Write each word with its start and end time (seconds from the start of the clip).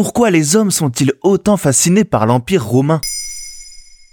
Pourquoi 0.00 0.30
les 0.30 0.54
hommes 0.54 0.70
sont-ils 0.70 1.10
autant 1.24 1.56
fascinés 1.56 2.04
par 2.04 2.24
l'Empire 2.24 2.64
romain? 2.64 3.00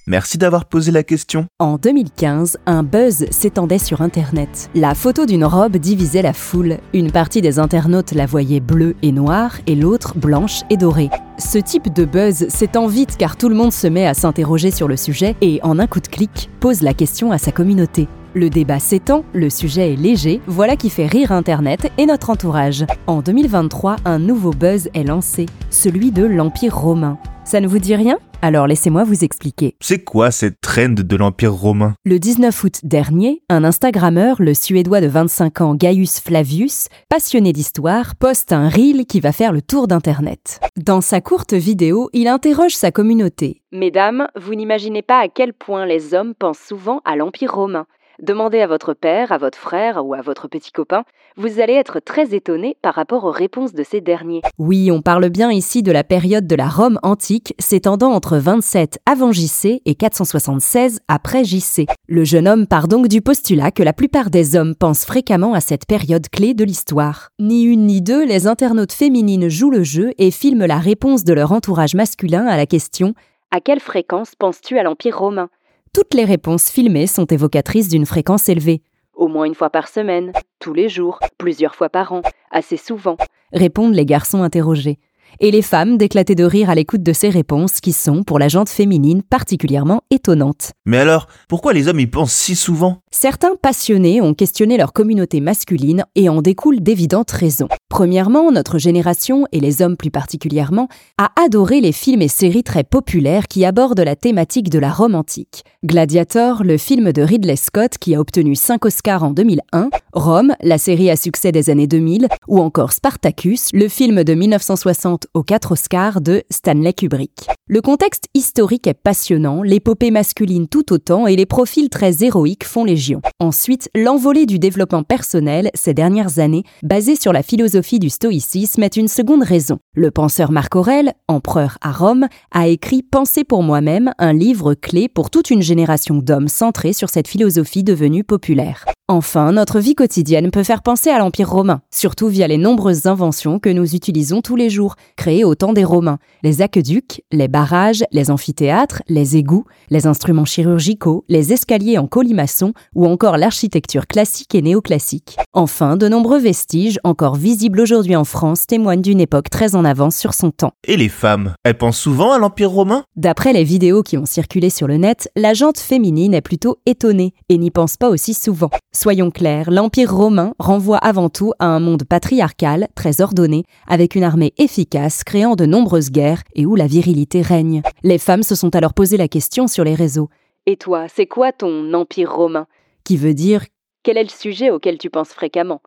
Merci 0.08 0.40
d'avoir 0.40 0.66
posé 0.66 0.92
la 0.92 1.04
question. 1.04 1.46
En 1.60 1.78
2015, 1.78 2.58
un 2.66 2.82
buzz 2.82 3.28
s'étendait 3.30 3.78
sur 3.78 4.02
Internet. 4.02 4.72
La 4.74 4.96
photo 4.96 5.28
d'une 5.28 5.46
robe 5.46 5.78
divisait 5.78 6.24
la 6.24 6.34
foule. 6.34 6.80
Une 6.96 7.12
partie 7.12 7.44
des 7.44 7.60
internautes 7.60 8.14
la 8.14 8.26
voyait 8.26 8.62
bleue 8.62 8.96
et 9.04 9.12
noire 9.12 9.58
et 9.68 9.76
l'autre 9.76 10.18
blanche 10.18 10.62
et 10.72 10.78
dorée. 10.78 11.12
Ce 11.38 11.60
type 11.60 11.94
de 11.94 12.06
buzz 12.06 12.48
s'étend 12.48 12.88
vite 12.88 13.16
car 13.16 13.38
tout 13.38 13.48
le 13.48 13.56
monde 13.56 13.72
se 13.72 13.86
met 13.86 14.08
à 14.08 14.16
s'interroger 14.16 14.72
sur 14.72 14.88
le 14.88 14.98
sujet 14.98 15.36
et, 15.42 15.60
en 15.62 15.78
un 15.78 15.86
coup 15.86 16.00
de 16.00 16.08
clic, 16.08 16.50
pose 16.62 16.82
la 16.82 16.96
question 16.96 17.32
à 17.32 17.38
sa 17.38 17.52
communauté. 17.52 18.08
Le 18.38 18.50
débat 18.50 18.80
s'étend, 18.80 19.24
le 19.32 19.50
sujet 19.50 19.94
est 19.94 19.96
léger, 19.96 20.42
voilà 20.46 20.76
qui 20.76 20.90
fait 20.90 21.06
rire 21.06 21.32
Internet 21.32 21.90
et 21.98 22.06
notre 22.06 22.30
entourage. 22.30 22.86
En 23.08 23.22
2023, 23.22 23.96
un 24.04 24.20
nouveau 24.20 24.52
buzz 24.52 24.90
est 24.94 25.06
lancé, 25.06 25.46
celui 25.70 26.12
de 26.12 26.26
l'Empire 26.26 26.78
romain. 26.78 27.18
Ça 27.46 27.62
ne 27.62 27.68
vous 27.68 27.80
dit 27.80 27.96
rien? 27.96 28.18
Alors 28.42 28.68
laissez-moi 28.68 29.06
vous 29.06 29.24
expliquer. 29.24 29.78
C'est 29.80 30.04
quoi 30.04 30.32
cette 30.32 30.60
trend 30.60 30.90
de 30.90 31.16
l'Empire 31.16 31.54
romain? 31.54 31.94
Le 32.04 32.20
19 32.20 32.64
août 32.66 32.80
dernier, 32.84 33.42
un 33.48 33.64
Instagrammeur, 33.64 34.42
le 34.42 34.54
Suédois 34.54 35.00
de 35.00 35.08
25 35.08 35.62
ans 35.62 35.74
Gaius 35.74 36.20
Flavius, 36.20 36.90
passionné 37.08 37.54
d'histoire, 37.54 38.16
poste 38.18 38.52
un 38.52 38.68
reel 38.68 39.06
qui 39.06 39.22
va 39.22 39.32
faire 39.32 39.54
le 39.54 39.62
tour 39.62 39.88
d'Internet. 39.88 40.60
Dans 40.76 41.00
sa 41.00 41.22
courte 41.22 41.54
vidéo, 41.54 42.10
il 42.12 42.28
interroge 42.28 42.76
sa 42.76 42.92
communauté. 42.92 43.62
Mesdames, 43.72 44.28
vous 44.36 44.56
n'imaginez 44.56 45.04
pas 45.04 45.20
à 45.20 45.30
quel 45.30 45.54
point 45.54 45.86
les 45.86 46.14
hommes 46.14 46.34
pensent 46.38 46.60
souvent 46.60 47.00
à 47.06 47.16
l'Empire 47.16 47.56
romain. 47.56 47.86
Demandez 48.22 48.62
à 48.62 48.68
votre 48.68 48.94
père, 48.94 49.34
à 49.34 49.38
votre 49.38 49.58
frère 49.58 50.06
ou 50.06 50.14
à 50.14 50.22
votre 50.22 50.48
petit 50.48 50.72
copain, 50.72 51.04
vous 51.36 51.60
allez 51.60 51.74
être 51.74 52.00
très 52.00 52.34
étonné 52.34 52.78
par 52.82 52.96
rapport 52.96 53.26
aux 53.26 53.32
réponses 53.32 53.74
de 53.74 53.84
ces 53.84 54.00
derniers. 54.00 54.42
Oui, 54.58 54.90
on 54.90 55.02
parle 55.02 55.28
bien 55.30 55.52
ici 55.52 55.84
de 55.84 55.92
la 55.92 56.06
période 56.06 56.48
de 56.48 56.56
la 56.56 56.70
Rome 56.70 56.98
antique 57.04 57.54
s'étendant 57.60 58.12
entre 58.12 58.38
27 58.38 59.00
avant 59.06 59.34
JC 59.34 59.82
et 59.86 59.96
476 59.96 61.00
après 61.10 61.44
JC. 61.44 61.88
Le 62.08 62.24
jeune 62.24 62.48
homme 62.48 62.68
part 62.68 62.88
donc 62.88 63.10
du 63.10 63.22
postulat 63.22 63.72
que 63.72 63.84
la 63.84 63.92
plupart 63.92 64.30
des 64.30 64.56
hommes 64.56 64.76
pensent 64.76 65.06
fréquemment 65.06 65.54
à 65.54 65.60
cette 65.60 65.86
période 65.86 66.30
clé 66.30 66.54
de 66.54 66.64
l'histoire. 66.64 67.32
Ni 67.40 67.64
une 67.64 67.86
ni 67.86 68.02
deux, 68.02 68.26
les 68.26 68.48
internautes 68.48 68.94
féminines 68.94 69.50
jouent 69.50 69.72
le 69.72 69.84
jeu 69.84 70.12
et 70.18 70.32
filment 70.32 70.68
la 70.68 70.78
réponse 70.78 71.26
de 71.26 71.34
leur 71.34 71.52
entourage 71.52 71.96
masculin 71.96 72.48
à 72.48 72.56
la 72.56 72.66
question 72.66 73.14
À 73.52 73.60
quelle 73.60 73.82
fréquence 73.82 74.36
penses-tu 74.36 74.80
à 74.80 74.84
l'Empire 74.84 75.20
romain? 75.20 75.50
Toutes 75.96 76.14
les 76.14 76.26
réponses 76.26 76.70
filmées 76.70 77.08
sont 77.08 77.24
évocatrices 77.24 77.88
d'une 77.88 78.06
fréquence 78.06 78.50
élevée. 78.50 78.82
Au 79.14 79.30
moins 79.30 79.46
une 79.46 79.56
fois 79.56 79.70
par 79.70 79.88
semaine, 79.88 80.34
tous 80.60 80.74
les 80.74 80.90
jours, 80.90 81.22
plusieurs 81.38 81.74
fois 81.74 81.88
par 81.88 82.12
an, 82.12 82.22
assez 82.52 82.76
souvent, 82.76 83.16
répondent 83.54 83.94
les 83.94 84.06
garçons 84.06 84.44
interrogés 84.44 85.00
et 85.40 85.52
les 85.52 85.62
femmes 85.62 85.98
d'éclater 85.98 86.36
de 86.36 86.44
rire 86.44 86.70
à 86.70 86.76
l'écoute 86.76 87.04
de 87.04 87.14
ces 87.14 87.30
réponses 87.30 87.80
qui 87.82 87.92
sont, 87.92 88.24
pour 88.24 88.40
la 88.40 88.48
jante 88.48 88.70
féminine, 88.70 89.24
particulièrement 89.24 90.02
étonnantes. 90.12 90.72
Mais 90.86 90.98
alors, 90.98 91.28
pourquoi 91.48 91.74
les 91.74 91.88
hommes 91.88 92.00
y 92.00 92.08
pensent 92.08 92.34
si 92.34 92.56
souvent? 92.56 92.98
Certains 93.12 93.56
passionnés 93.62 94.22
ont 94.22 94.34
questionné 94.34 94.78
leur 94.78 94.94
communauté 94.94 95.40
masculine 95.40 96.04
et 96.16 96.28
en 96.30 96.42
découlent 96.42 96.82
d'évidentes 96.82 97.32
raisons. 97.32 97.70
Premièrement, 97.90 98.52
notre 98.52 98.78
génération, 98.78 99.46
et 99.52 99.60
les 99.60 99.82
hommes 99.82 99.96
plus 99.96 100.12
particulièrement, 100.12 100.90
a 101.18 101.32
adoré 101.42 101.80
les 101.80 101.94
films 101.94 102.22
et 102.22 102.28
séries 102.28 102.64
très 102.64 102.84
populaires 102.84 103.48
qui 103.48 103.64
abordent 103.64 104.02
la 104.02 104.16
thématique 104.16 104.70
de 104.70 104.80
la 104.80 104.92
Rome 104.92 105.16
antique. 105.16 105.64
Gladiator, 105.86 106.64
le 106.64 106.78
film 106.78 107.14
de 107.14 107.22
Ridley 107.22 107.56
Scott 107.56 107.98
qui 108.00 108.16
a 108.16 108.20
obtenu 108.20 108.56
5 108.56 108.84
Oscars 108.86 109.24
en 109.24 109.32
2001, 109.32 109.90
Rome, 110.14 110.54
la 110.62 110.78
série 110.78 111.10
à 111.10 111.16
succès 111.16 111.52
des 111.52 111.70
années 111.70 111.88
2000, 111.88 112.28
ou 112.48 112.60
encore 112.60 112.92
Spartacus, 112.92 113.70
le 113.74 113.88
film 113.88 114.24
de 114.24 114.34
1960 114.34 115.25
aux 115.34 115.44
quatre 115.44 115.72
Oscars 115.72 116.22
de 116.22 116.44
Stanley 116.50 116.94
Kubrick. 116.94 117.48
Le 117.68 117.82
contexte 117.82 118.26
historique 118.34 118.86
est 118.86 118.94
passionnant, 118.94 119.64
l'épopée 119.64 120.12
masculine 120.12 120.68
tout 120.68 120.94
autant 120.94 121.26
et 121.26 121.36
les 121.36 121.46
profils 121.46 121.90
très 121.90 122.24
héroïques 122.24 122.64
font 122.64 122.84
légion. 122.84 123.22
Ensuite, 123.40 123.90
l'envolée 123.96 124.46
du 124.46 124.60
développement 124.60 125.04
personnel 125.04 125.72
ces 125.74 125.94
dernières 125.94 126.40
années, 126.40 126.64
basée 126.84 127.16
sur 127.16 127.34
la 127.34 127.44
philosophie 127.44 128.00
du 128.00 128.10
stoïcisme, 128.10 128.84
est 128.84 128.98
une 128.98 129.08
seconde 129.08 129.44
raison. 129.44 129.80
Le 129.96 130.12
penseur 130.12 130.52
Marc 130.52 130.76
Aurèle, 130.76 131.14
empereur 131.28 131.78
à 131.82 131.92
Rome, 131.92 132.28
a 132.52 132.68
écrit 132.68 133.02
Penser 133.02 133.44
pour 133.44 133.64
moi-même, 133.64 134.12
un 134.20 134.34
livre 134.34 134.74
clé 134.74 135.10
pour 135.10 135.30
toute 135.30 135.50
une 135.50 135.62
génération 135.62 136.18
d'hommes 136.18 136.48
centrés 136.48 136.94
sur 136.94 137.10
cette 137.10 137.28
philosophie 137.28 137.84
devenue 137.84 138.24
populaire. 138.24 138.86
Enfin, 139.08 139.52
notre 139.52 139.80
vie 139.80 139.94
quotidienne 139.94 140.50
peut 140.50 140.64
faire 140.64 140.82
penser 140.82 141.12
à 141.12 141.20
l'Empire 141.20 141.52
romain, 141.52 141.82
surtout 141.92 142.28
via 142.28 142.48
les 142.48 142.58
nombreuses 142.58 143.06
inventions 143.06 143.60
que 143.60 143.70
nous 143.70 143.94
utilisons 143.94 144.42
tous 144.42 144.56
les 144.56 144.72
jours, 144.72 144.96
créées 145.16 145.44
au 145.44 145.54
temps 145.54 145.74
des 145.74 145.84
Romains. 145.84 146.18
Les 146.42 146.64
aqueducs, 146.64 147.22
les 147.32 147.48
barrages, 147.48 148.04
les 148.12 148.32
amphithéâtres, 148.32 149.04
les 149.08 149.38
égouts, 149.38 149.66
les 149.92 150.08
instruments 150.08 150.44
chirurgicaux, 150.44 151.24
les 151.30 151.54
escaliers 151.54 152.00
en 152.00 152.08
colimaçon 152.08 152.74
ou 152.96 153.06
encore 153.06 153.38
l'architecture 153.38 154.08
classique 154.08 154.56
et 154.56 154.64
néoclassique. 154.64 155.38
Enfin, 155.54 155.98
de 155.98 156.08
nombreux 156.08 156.40
vestiges, 156.40 157.00
encore 157.04 157.36
visibles 157.36 157.82
aujourd'hui 157.82 158.16
en 158.16 158.26
France, 158.26 158.66
témoignent 158.66 159.04
d'une 159.04 159.22
époque 159.22 159.52
très 159.52 159.76
en 159.76 159.86
avance 159.86 160.16
sur 160.16 160.34
son 160.34 160.50
temps. 160.50 160.74
Et 160.88 160.98
les 160.98 161.10
femmes, 161.10 161.54
elles 161.64 161.78
pensent 161.78 162.00
souvent 162.00 162.32
à 162.32 162.40
l'Empire 162.40 162.72
romain? 162.72 163.04
D'après 163.16 163.54
les 163.54 163.66
vidéos 163.66 164.02
qui 164.02 164.18
ont 164.18 164.26
circulé 164.26 164.72
sur 164.72 164.88
le 164.88 164.98
net, 164.98 165.30
la 165.36 165.54
jante 165.54 165.78
féminine 165.78 166.34
est 166.34 166.42
plutôt 166.42 166.80
étonnée 166.88 167.36
et 167.50 167.60
n'y 167.60 167.70
pense 167.70 167.98
pas 167.98 168.10
aussi 168.10 168.34
souvent. 168.34 168.72
Soyons 168.96 169.30
clairs, 169.30 169.72
l'Empire 169.72 170.10
romain 170.10 170.54
renvoie 170.58 171.00
avant 171.00 171.28
tout 171.28 171.52
à 171.60 171.66
un 171.66 171.82
monde 171.82 172.06
patriarcal, 172.06 172.88
très 172.96 173.20
ordonné, 173.20 173.66
avec 173.88 174.16
une 174.16 174.24
armée 174.24 174.54
efficace 174.58 175.26
créant 175.26 175.58
de 175.58 175.66
nombreuses 175.66 176.12
guerres 176.12 176.44
et 176.54 176.66
où 176.66 176.76
la 176.76 176.88
virilité 176.88 177.42
règne. 177.42 177.82
Les 178.04 178.18
femmes 178.18 178.42
se 178.42 178.56
sont 178.56 178.74
alors 178.74 178.94
posé 178.94 179.18
la 179.18 179.28
question 179.28 179.68
sur 179.68 179.84
les 179.84 179.96
réseaux. 179.96 180.30
Et 180.66 180.78
toi, 180.78 181.08
c'est 181.14 181.26
quoi 181.26 181.52
ton 181.52 181.94
Empire 181.94 182.34
romain? 182.34 182.68
Qui 183.04 183.18
veut 183.18 183.34
dire 183.34 183.66
quel 184.02 184.18
est 184.18 184.24
le 184.24 184.30
sujet 184.30 184.70
auquel 184.70 184.98
tu 184.98 185.10
penses 185.10 185.34
fréquemment? 185.34 185.82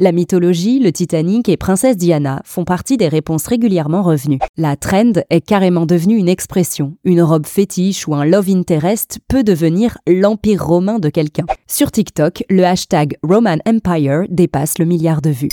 La 0.00 0.12
mythologie, 0.12 0.78
le 0.78 0.92
Titanic 0.92 1.50
et 1.50 1.58
Princesse 1.58 1.98
Diana 1.98 2.40
font 2.46 2.64
partie 2.64 2.96
des 2.96 3.06
réponses 3.06 3.46
régulièrement 3.46 4.02
revenues. 4.02 4.38
La 4.56 4.74
trend 4.74 5.12
est 5.28 5.42
carrément 5.42 5.84
devenue 5.84 6.16
une 6.16 6.28
expression. 6.28 6.96
Une 7.04 7.20
robe 7.20 7.46
fétiche 7.46 8.08
ou 8.08 8.14
un 8.14 8.24
love 8.24 8.48
interest 8.48 9.18
peut 9.28 9.44
devenir 9.44 9.98
l'empire 10.06 10.64
romain 10.64 10.98
de 10.98 11.10
quelqu'un. 11.10 11.44
Sur 11.66 11.92
TikTok, 11.92 12.44
le 12.48 12.64
hashtag 12.64 13.18
Roman 13.22 13.58
Empire 13.66 14.22
dépasse 14.30 14.78
le 14.78 14.86
milliard 14.86 15.20
de 15.20 15.30
vues. 15.30 15.50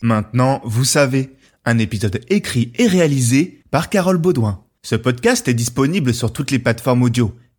Maintenant, 0.00 0.60
vous 0.64 0.84
savez, 0.84 1.30
un 1.64 1.78
épisode 1.78 2.20
écrit 2.28 2.70
et 2.78 2.86
réalisé 2.86 3.62
par 3.72 3.90
Carole 3.90 4.18
Baudouin. 4.18 4.60
Ce 4.82 4.94
podcast 4.94 5.48
est 5.48 5.54
disponible 5.54 6.14
sur 6.14 6.32
toutes 6.32 6.52
les 6.52 6.60
plateformes 6.60 7.02
audio. 7.02 7.34